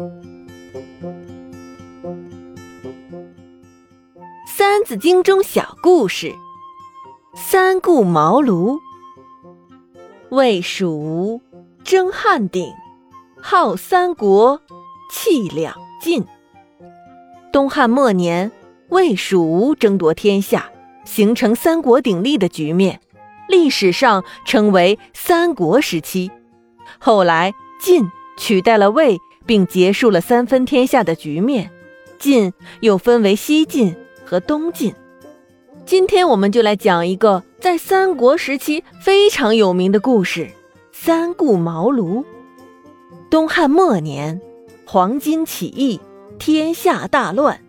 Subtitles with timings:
[4.46, 6.34] 《三字经》中小故事：
[7.34, 8.78] 三顾茅庐。
[10.30, 11.42] 魏蜀吴
[11.84, 12.72] 争汉鼎，
[13.42, 14.62] 号三国，
[15.12, 16.24] 气两晋。
[17.52, 18.50] 东汉末年，
[18.88, 20.70] 魏蜀吴争夺天下，
[21.04, 23.00] 形成三国鼎立的局面，
[23.48, 26.30] 历史上称为三国时期。
[26.98, 31.70] 后来，晋取代了魏，并结束了三分天下的局面。
[32.18, 34.94] 晋又分为西晋和东晋。
[35.86, 40.50] 今天，我们就来讲一个在三国时期非常有名的故事。
[40.92, 42.24] 三顾茅庐。
[43.30, 44.40] 东汉末年，
[44.84, 45.98] 黄巾起义，
[46.38, 47.60] 天下大乱。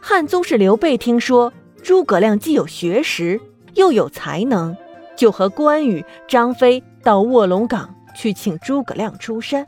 [0.00, 3.40] 汉宗室刘备听说诸葛亮既有学识，
[3.74, 4.76] 又有才能，
[5.16, 9.64] 就和关羽、张飞到卧龙岗去请诸葛亮出山。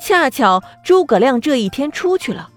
[0.00, 2.48] 恰巧诸葛亮这一天出去了，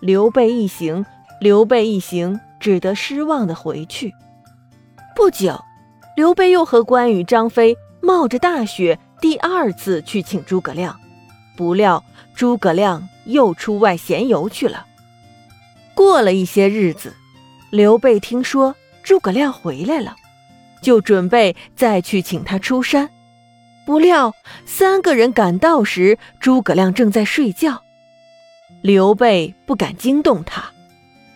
[0.00, 1.06] 刘备一行，
[1.40, 4.12] 刘备一行只得失望的回去。
[5.14, 5.64] 不久，
[6.16, 8.98] 刘备又和关羽、张飞冒着大雪。
[9.20, 10.96] 第二次去请诸葛亮，
[11.56, 12.04] 不料
[12.36, 14.86] 诸葛亮又出外闲游去了。
[15.94, 17.14] 过了一些日子，
[17.70, 20.14] 刘备听说诸葛亮回来了，
[20.82, 23.10] 就准备再去请他出山。
[23.88, 24.34] 不料
[24.66, 27.84] 三个人赶到时，诸葛亮正在睡觉。
[28.82, 30.70] 刘备不敢惊动他，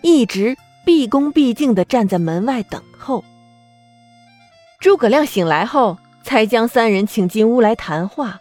[0.02, 3.24] 一直毕恭毕敬地站在门外等候。
[4.78, 5.96] 诸葛亮醒来后。
[6.22, 8.40] 才将三人请进屋来谈话。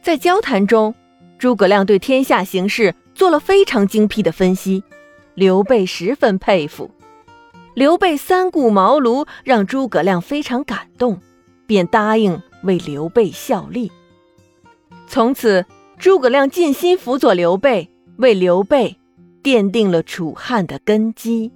[0.00, 0.94] 在交谈中，
[1.38, 4.82] 诸葛亮对天下形势做了非常精辟的分析，
[5.34, 6.90] 刘备十分佩服。
[7.74, 11.20] 刘备三顾茅庐，让诸葛亮非常感动，
[11.66, 13.90] 便答应为刘备效力。
[15.06, 15.66] 从此，
[15.98, 18.98] 诸葛亮尽心辅佐刘备，为刘备
[19.42, 21.52] 奠定了楚汉的根基。